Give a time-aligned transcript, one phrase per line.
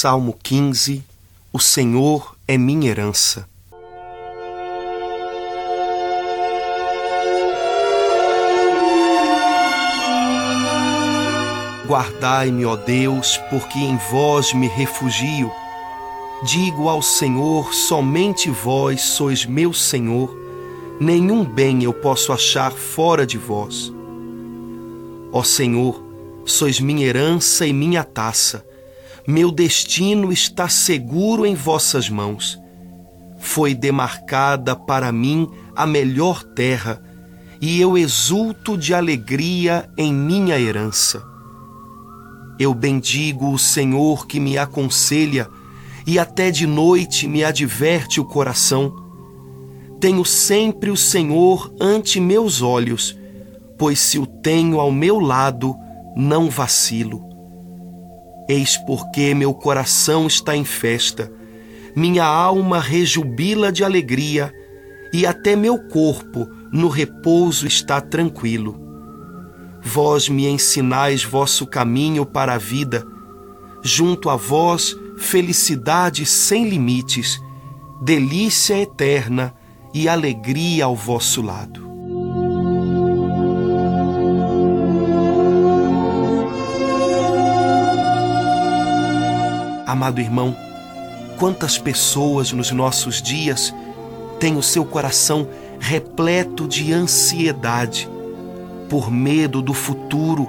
[0.00, 1.02] Salmo 15
[1.52, 3.48] O Senhor é minha herança.
[11.84, 15.50] Guardai-me, ó Deus, porque em vós me refugio.
[16.44, 20.32] Digo ao Senhor: somente vós sois meu Senhor,
[21.00, 23.92] nenhum bem eu posso achar fora de vós.
[25.32, 26.00] Ó Senhor,
[26.44, 28.64] sois minha herança e minha taça
[29.30, 32.58] meu destino está seguro em vossas mãos.
[33.38, 36.98] Foi demarcada para mim a melhor terra,
[37.60, 41.22] e eu exulto de alegria em minha herança.
[42.58, 45.46] Eu bendigo o Senhor que me aconselha,
[46.06, 48.94] e até de noite me adverte o coração.
[50.00, 53.14] Tenho sempre o Senhor ante meus olhos,
[53.76, 55.76] pois se o tenho ao meu lado,
[56.16, 57.27] não vacilo.
[58.48, 61.30] Eis porque meu coração está em festa,
[61.94, 64.52] minha alma rejubila de alegria,
[65.12, 68.78] e até meu corpo no repouso está tranquilo.
[69.82, 73.06] Vós me ensinais vosso caminho para a vida,
[73.82, 77.40] junto a vós felicidade sem limites,
[78.02, 79.54] delícia eterna
[79.92, 81.87] e alegria ao vosso lado.
[89.88, 90.54] Amado irmão,
[91.38, 93.74] quantas pessoas nos nossos dias
[94.38, 95.48] têm o seu coração
[95.80, 98.06] repleto de ansiedade,
[98.86, 100.46] por medo do futuro,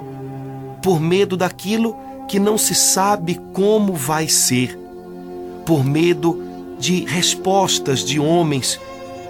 [0.82, 1.96] por medo daquilo
[2.28, 4.78] que não se sabe como vai ser,
[5.64, 6.38] por medo
[6.78, 8.78] de respostas de homens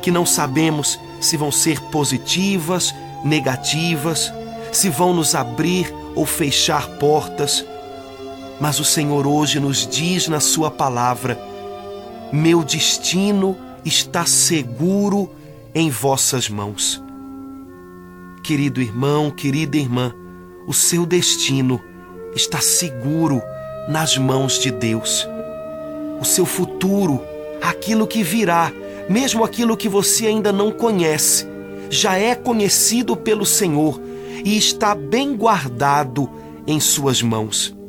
[0.03, 2.92] que não sabemos se vão ser positivas,
[3.25, 4.34] negativas,
[4.72, 7.64] se vão nos abrir ou fechar portas
[8.61, 11.41] mas o Senhor hoje nos diz na Sua palavra:
[12.30, 15.30] Meu destino está seguro
[15.75, 17.03] em vossas mãos.
[18.43, 20.15] Querido irmão, querida irmã,
[20.66, 21.81] o seu destino
[22.34, 23.43] está seguro
[23.88, 25.26] nas mãos de Deus.
[26.20, 27.22] O seu futuro,
[27.62, 28.72] aquilo que virá,
[29.09, 31.47] mesmo aquilo que você ainda não conhece,
[31.88, 34.00] já é conhecido pelo Senhor
[34.44, 36.28] e está bem guardado
[36.66, 37.79] em Suas mãos.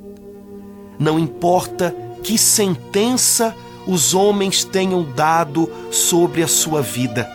[1.01, 3.55] Não importa que sentença
[3.87, 7.27] os homens tenham dado sobre a sua vida.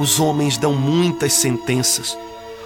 [0.00, 2.18] Os homens dão muitas sentenças.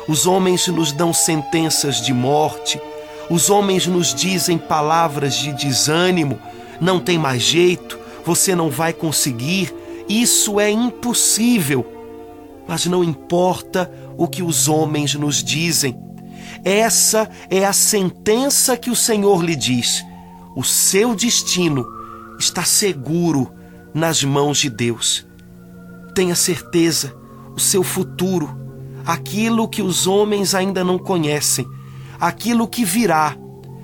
[0.09, 2.81] Os homens nos dão sentenças de morte.
[3.29, 6.39] Os homens nos dizem palavras de desânimo.
[6.81, 9.75] Não tem mais jeito, você não vai conseguir.
[10.09, 11.85] Isso é impossível.
[12.67, 16.06] Mas não importa o que os homens nos dizem.
[16.67, 20.05] Essa é a sentença que o Senhor lhe diz.
[20.57, 21.87] O seu destino
[22.41, 23.53] está seguro
[23.95, 25.25] nas mãos de Deus.
[26.13, 27.15] Tenha certeza,
[27.55, 28.51] o seu futuro,
[29.05, 31.65] aquilo que os homens ainda não conhecem,
[32.19, 33.37] aquilo que virá,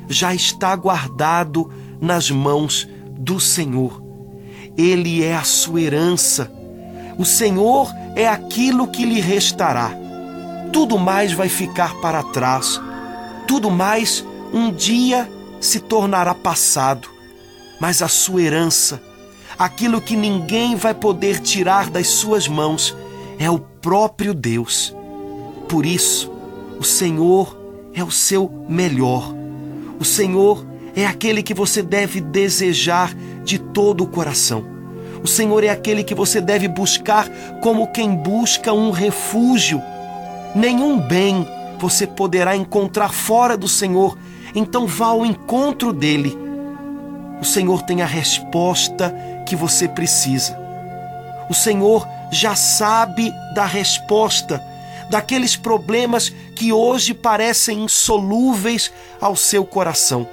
[0.09, 1.70] já está guardado
[2.00, 4.03] nas mãos do Senhor.
[4.76, 6.50] Ele é a sua herança.
[7.16, 10.02] O Senhor é aquilo que lhe restará
[10.72, 12.81] tudo mais vai ficar para trás,
[13.47, 17.09] tudo mais um dia se tornará passado,
[17.78, 19.00] mas a sua herança,
[19.59, 22.97] aquilo que ninguém vai poder tirar das suas mãos,
[23.38, 24.94] é o próprio Deus.
[25.69, 26.32] Por isso,
[26.81, 27.56] o Senhor
[27.94, 29.34] é o seu melhor.
[30.00, 30.66] O Senhor
[30.97, 34.65] é aquele que você deve desejar de todo o coração.
[35.22, 37.28] O Senhor é aquele que você deve buscar
[37.62, 39.81] como quem busca um refúgio
[40.55, 41.49] Nenhum bem
[41.79, 44.17] você poderá encontrar fora do Senhor,
[44.55, 46.39] então vá ao encontro dele.
[47.41, 49.15] O Senhor tem a resposta
[49.47, 50.57] que você precisa.
[51.49, 54.62] O Senhor já sabe da resposta
[55.11, 60.27] daqueles problemas que hoje parecem insolúveis ao seu coração.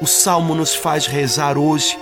[0.00, 1.98] O salmo nos faz rezar hoje: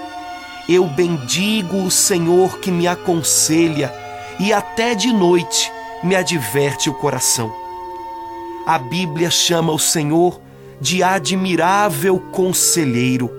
[0.68, 3.92] Eu bendigo o Senhor que me aconselha,
[4.38, 5.69] e até de noite
[6.02, 7.52] me adverte o coração.
[8.66, 10.40] A Bíblia chama o Senhor
[10.80, 13.30] de admirável conselheiro.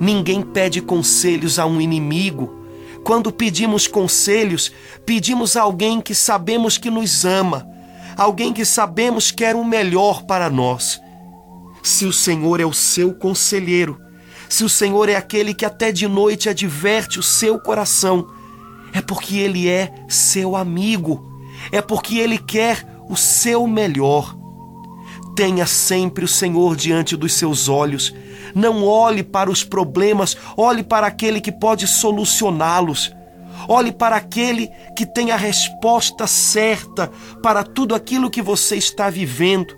[0.00, 2.54] Ninguém pede conselhos a um inimigo.
[3.02, 4.70] Quando pedimos conselhos,
[5.04, 7.66] pedimos a alguém que sabemos que nos ama,
[8.16, 11.00] alguém que sabemos quer o melhor para nós.
[11.82, 14.00] Se o Senhor é o seu conselheiro,
[14.48, 18.28] se o Senhor é aquele que até de noite adverte o seu coração,
[18.92, 21.31] é porque ele é seu amigo
[21.70, 24.36] é porque Ele quer o seu melhor.
[25.36, 28.14] Tenha sempre o Senhor diante dos seus olhos.
[28.54, 33.14] Não olhe para os problemas, olhe para aquele que pode solucioná-los.
[33.68, 37.10] Olhe para aquele que tem a resposta certa
[37.42, 39.74] para tudo aquilo que você está vivendo.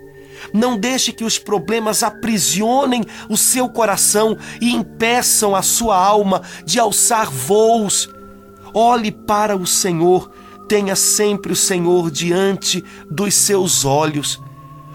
[0.53, 6.79] Não deixe que os problemas aprisionem o seu coração e impeçam a sua alma de
[6.79, 8.09] alçar voos.
[8.73, 10.31] Olhe para o Senhor,
[10.69, 14.41] tenha sempre o Senhor diante dos seus olhos.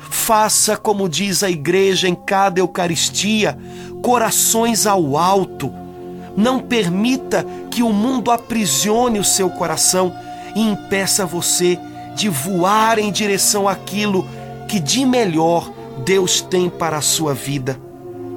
[0.10, 3.57] Faça como diz a igreja em cada Eucaristia,
[4.01, 5.71] corações ao alto.
[6.36, 10.13] Não permita que o mundo aprisione o seu coração
[10.56, 11.77] e impeça você
[12.16, 14.27] de voar em direção àquilo
[14.68, 15.71] que de melhor
[16.04, 17.80] Deus tem para a sua vida.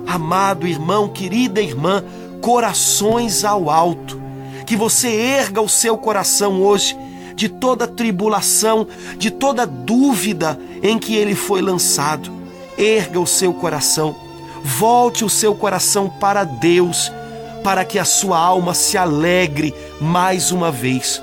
[0.06, 2.04] Amado irmão, querida irmã,
[2.40, 4.20] corações ao alto.
[4.66, 6.96] Que você erga o seu coração hoje
[7.34, 8.86] de toda tribulação,
[9.16, 12.30] de toda dúvida em que ele foi lançado.
[12.76, 14.16] Erga o seu coração,
[14.64, 17.12] volte o seu coração para Deus,
[17.62, 21.22] para que a sua alma se alegre mais uma vez.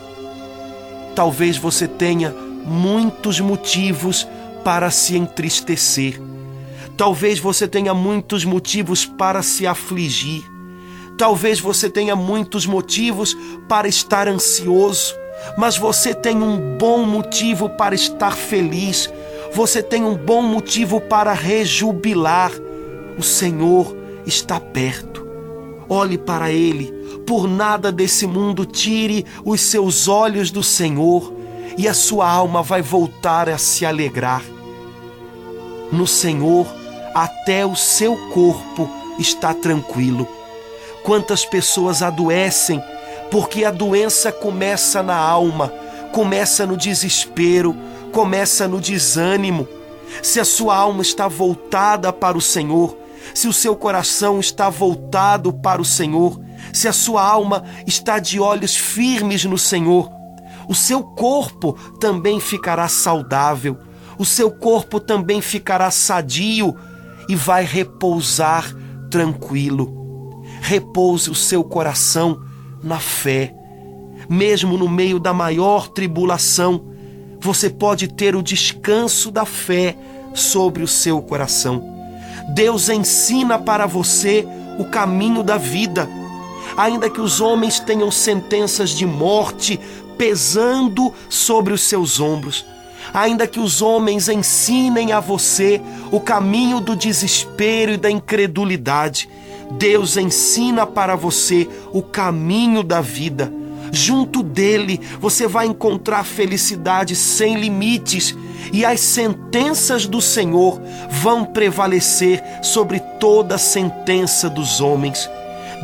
[1.15, 2.33] Talvez você tenha
[2.65, 4.27] muitos motivos
[4.63, 6.21] para se entristecer.
[6.95, 10.43] Talvez você tenha muitos motivos para se afligir.
[11.17, 13.35] Talvez você tenha muitos motivos
[13.67, 15.13] para estar ansioso,
[15.57, 19.11] mas você tem um bom motivo para estar feliz.
[19.53, 22.51] Você tem um bom motivo para rejubilar.
[23.17, 23.95] O Senhor
[24.25, 25.27] está perto.
[25.87, 26.93] Olhe para Ele.
[27.25, 31.33] Por nada desse mundo tire os seus olhos do Senhor
[31.77, 34.43] e a sua alma vai voltar a se alegrar.
[35.91, 36.67] No Senhor,
[37.13, 40.27] até o seu corpo está tranquilo.
[41.03, 42.81] Quantas pessoas adoecem
[43.31, 45.71] porque a doença começa na alma,
[46.11, 47.75] começa no desespero,
[48.11, 49.67] começa no desânimo.
[50.23, 52.97] Se a sua alma está voltada para o Senhor,
[53.33, 56.39] se o seu coração está voltado para o Senhor,
[56.73, 60.09] se a sua alma está de olhos firmes no Senhor,
[60.67, 63.77] o seu corpo também ficará saudável,
[64.17, 66.75] o seu corpo também ficará sadio
[67.27, 68.75] e vai repousar
[69.09, 70.43] tranquilo.
[70.61, 72.48] Repouse o seu coração
[72.83, 73.53] na fé.
[74.29, 76.85] Mesmo no meio da maior tribulação,
[77.39, 79.95] você pode ter o descanso da fé
[80.33, 81.83] sobre o seu coração.
[82.53, 84.45] Deus ensina para você
[84.77, 86.09] o caminho da vida.
[86.77, 89.79] Ainda que os homens tenham sentenças de morte
[90.17, 92.65] pesando sobre os seus ombros.
[93.13, 99.29] Ainda que os homens ensinem a você o caminho do desespero e da incredulidade,
[99.71, 103.51] Deus ensina para você o caminho da vida.
[103.91, 108.35] Junto dele você vai encontrar felicidade sem limites
[108.71, 110.79] e as sentenças do Senhor
[111.09, 115.29] vão prevalecer sobre toda sentença dos homens.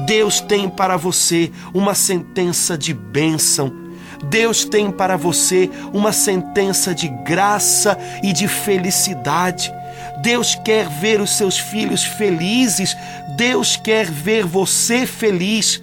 [0.06, 3.86] Deus tem para você uma sentença de bênção
[4.24, 9.74] Deus tem para você uma sentença de graça e de felicidade.
[10.22, 12.96] Deus quer ver os seus filhos felizes.
[13.38, 15.82] Deus quer ver você feliz.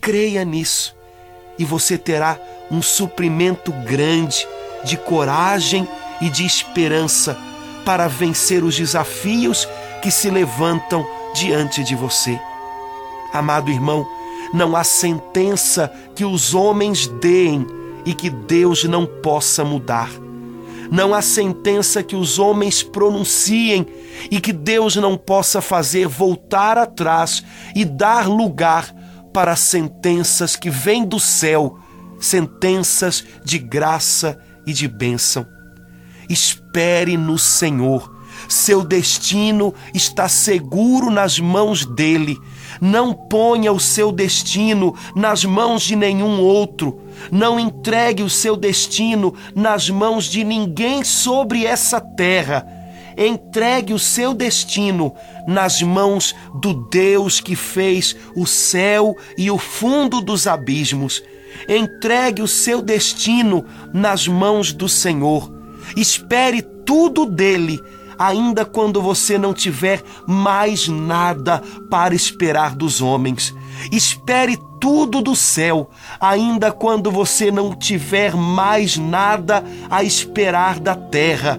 [0.00, 0.94] Creia nisso
[1.60, 2.38] e você terá
[2.70, 4.48] um suprimento grande
[4.82, 5.86] de coragem
[6.18, 7.36] e de esperança
[7.84, 9.68] para vencer os desafios
[10.00, 12.40] que se levantam diante de você.
[13.30, 14.08] Amado irmão,
[14.54, 17.66] não há sentença que os homens deem
[18.06, 20.08] e que Deus não possa mudar.
[20.90, 23.86] Não há sentença que os homens pronunciem
[24.30, 27.44] e que Deus não possa fazer voltar atrás
[27.74, 28.92] e dar lugar
[29.32, 31.78] para sentenças que vêm do céu,
[32.18, 35.46] sentenças de graça e de bênção.
[36.28, 38.18] Espere no Senhor.
[38.48, 42.36] Seu destino está seguro nas mãos dele.
[42.80, 47.00] Não ponha o seu destino nas mãos de nenhum outro.
[47.30, 52.66] Não entregue o seu destino nas mãos de ninguém sobre essa terra.
[53.16, 55.14] Entregue o seu destino
[55.46, 61.22] nas mãos do Deus que fez o céu e o fundo dos abismos.
[61.68, 65.52] Entregue o seu destino nas mãos do Senhor.
[65.96, 67.80] Espere tudo dele
[68.20, 73.54] ainda quando você não tiver mais nada para esperar dos homens.
[73.90, 75.88] Espere tudo do céu,
[76.20, 81.58] ainda quando você não tiver mais nada a esperar da terra.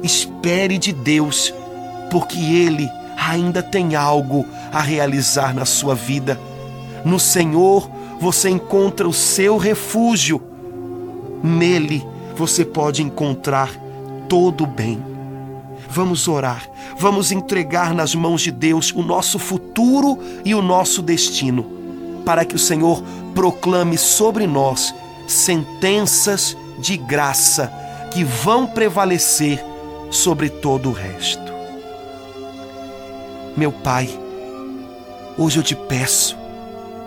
[0.00, 1.52] Espere de Deus,
[2.12, 6.40] porque Ele ainda tem algo a realizar na sua vida.
[7.04, 7.90] No Senhor
[8.20, 10.40] você encontra o seu refúgio.
[11.42, 13.70] Nele você pode encontrar
[14.28, 15.17] todo o bem.
[15.90, 16.68] Vamos orar,
[16.98, 21.64] vamos entregar nas mãos de Deus o nosso futuro e o nosso destino,
[22.26, 23.02] para que o Senhor
[23.34, 24.94] proclame sobre nós
[25.26, 27.72] sentenças de graça
[28.12, 29.64] que vão prevalecer
[30.10, 31.52] sobre todo o resto.
[33.56, 34.08] Meu Pai,
[35.38, 36.36] hoje eu te peço,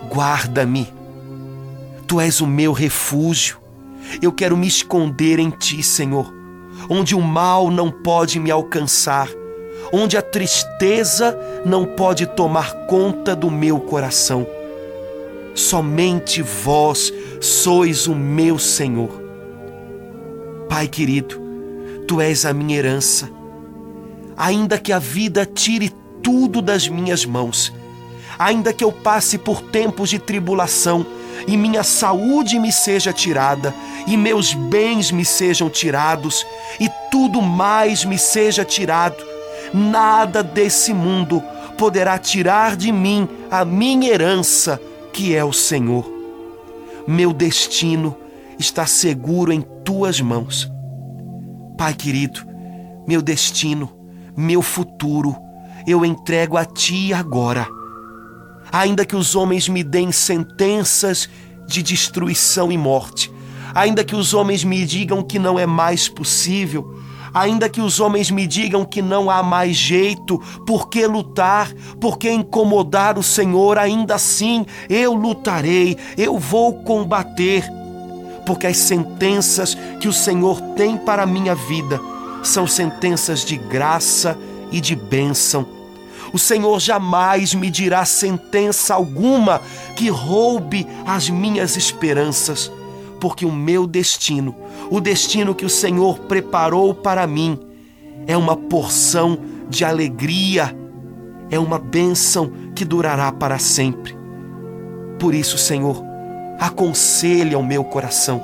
[0.10, 0.92] guarda-me.
[2.08, 3.58] Tu és o meu refúgio.
[4.22, 6.41] Eu quero me esconder em ti, Senhor
[6.90, 9.30] onde o mal não pode me alcançar,
[9.92, 14.46] onde a tristeza não pode tomar conta do meu coração.
[15.54, 19.22] Somente vós sois o meu Senhor.
[20.70, 21.42] Pai querido,
[22.08, 23.30] tu és a minha herança.
[24.38, 25.92] Ainda que a vida tire
[26.24, 27.74] tudo das minhas mãos,
[28.40, 31.06] ainda que eu passe por tempos de tribulação,
[31.48, 33.74] e minha saúde me seja tirada,
[34.08, 36.46] e meus bens me sejam tirados,
[36.80, 39.24] e tudo mais me seja tirado,
[39.74, 41.44] nada desse mundo
[41.78, 44.80] poderá tirar de mim a minha herança,
[45.14, 46.10] que é o Senhor.
[47.08, 48.16] Meu destino
[48.60, 50.72] está seguro em tuas mãos.
[51.78, 52.46] Pai querido,
[53.08, 53.92] meu destino,
[54.38, 55.36] meu futuro,
[55.88, 57.68] eu entrego a ti agora
[58.72, 61.30] ainda que os homens me deem sentenças
[61.68, 63.32] de destruição e morte,
[63.74, 67.00] ainda que os homens me digam que não é mais possível,
[67.34, 72.18] ainda que os homens me digam que não há mais jeito, por que lutar, por
[72.18, 77.66] que incomodar o Senhor, ainda assim eu lutarei, eu vou combater,
[78.46, 82.00] porque as sentenças que o Senhor tem para a minha vida
[82.44, 84.38] são sentenças de graça
[84.72, 85.81] e de bênção
[86.34, 89.62] o Senhor jamais me dirá sentença alguma
[89.96, 92.72] que roube as minhas esperanças,
[93.20, 94.56] porque o meu destino,
[94.90, 97.60] o destino que o Senhor preparou para mim,
[98.26, 99.38] é uma porção
[99.70, 100.76] de alegria,
[101.50, 104.18] é uma bênção que durará para sempre.
[105.20, 106.04] Por isso, Senhor,
[106.60, 108.42] aconselha o meu coração.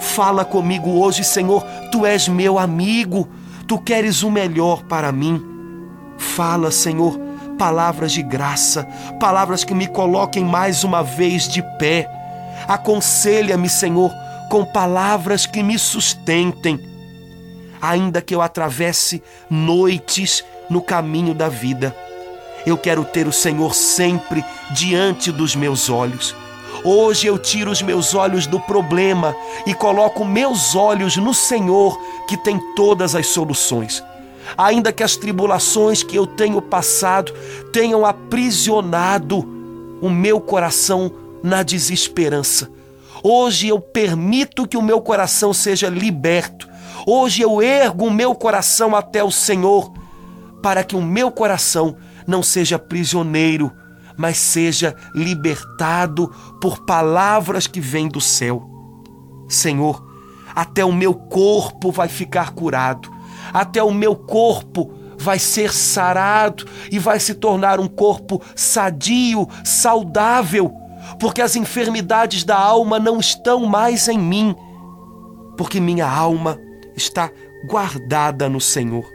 [0.00, 3.28] Fala comigo hoje, Senhor, tu és meu amigo,
[3.66, 5.55] tu queres o melhor para mim.
[6.18, 7.18] Fala, Senhor,
[7.58, 8.84] palavras de graça,
[9.18, 12.08] palavras que me coloquem mais uma vez de pé.
[12.68, 14.12] Aconselha-me, Senhor,
[14.50, 16.78] com palavras que me sustentem.
[17.80, 21.94] Ainda que eu atravesse noites no caminho da vida,
[22.64, 26.34] eu quero ter o Senhor sempre diante dos meus olhos.
[26.84, 29.34] Hoje eu tiro os meus olhos do problema
[29.66, 34.02] e coloco meus olhos no Senhor, que tem todas as soluções
[34.56, 37.32] ainda que as tribulações que eu tenho passado
[37.72, 39.38] tenham aprisionado
[40.00, 41.10] o meu coração
[41.42, 42.70] na desesperança.
[43.22, 46.68] Hoje eu permito que o meu coração seja liberto.
[47.06, 49.92] Hoje eu ergo o meu coração até o Senhor,
[50.62, 53.72] para que o meu coração não seja prisioneiro,
[54.16, 58.68] mas seja libertado por palavras que vêm do céu.
[59.48, 60.04] Senhor,
[60.54, 63.10] até o meu corpo vai ficar curado,
[63.56, 70.70] até o meu corpo vai ser sarado e vai se tornar um corpo sadio, saudável,
[71.18, 74.54] porque as enfermidades da alma não estão mais em mim,
[75.56, 76.60] porque minha alma
[76.94, 77.30] está
[77.66, 79.06] guardada no Senhor.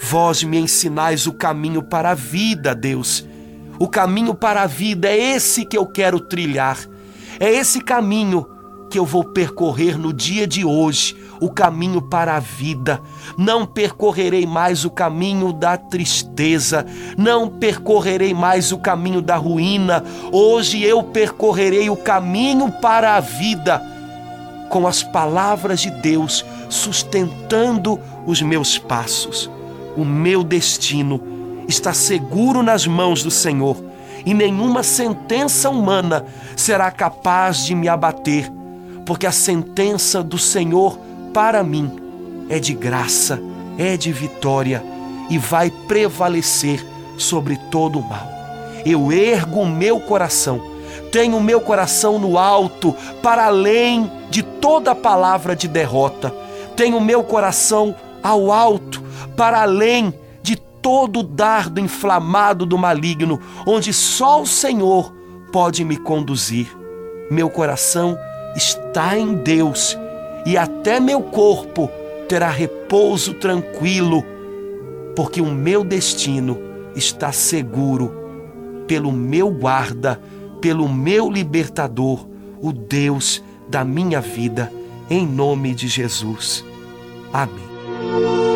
[0.00, 3.26] Vós me ensinais o caminho para a vida, Deus.
[3.80, 6.78] O caminho para a vida é esse que eu quero trilhar.
[7.40, 8.46] É esse caminho
[8.88, 13.00] que eu vou percorrer no dia de hoje, o caminho para a vida.
[13.36, 20.02] Não percorrerei mais o caminho da tristeza, não percorrerei mais o caminho da ruína.
[20.32, 23.82] Hoje eu percorrerei o caminho para a vida,
[24.70, 29.50] com as palavras de Deus sustentando os meus passos.
[29.96, 31.20] O meu destino
[31.66, 33.76] está seguro nas mãos do Senhor
[34.24, 36.24] e nenhuma sentença humana
[36.56, 38.57] será capaz de me abater
[39.08, 40.98] porque a sentença do Senhor
[41.32, 41.90] para mim
[42.50, 43.40] é de graça,
[43.78, 44.84] é de vitória
[45.30, 46.86] e vai prevalecer
[47.16, 48.28] sobre todo o mal.
[48.84, 50.60] Eu ergo o meu coração,
[51.10, 56.30] tenho o meu coração no alto, para além de toda palavra de derrota.
[56.76, 59.02] Tenho o meu coração ao alto,
[59.34, 60.12] para além
[60.42, 65.14] de todo dardo inflamado do maligno, onde só o Senhor
[65.50, 66.76] pode me conduzir.
[67.30, 68.14] Meu coração
[68.58, 69.96] está em Deus
[70.44, 71.88] e até meu corpo
[72.28, 74.24] terá repouso tranquilo,
[75.14, 76.58] porque o meu destino
[76.94, 78.12] está seguro
[78.86, 80.20] pelo meu guarda,
[80.60, 82.26] pelo meu libertador,
[82.60, 84.72] o Deus da minha vida,
[85.08, 86.64] em nome de Jesus.
[87.32, 88.47] Amém.